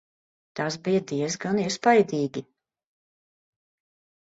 Tas 0.59 0.77
bija 0.87 1.01
diezgan 1.11 1.61
iespaidīgi. 1.65 2.45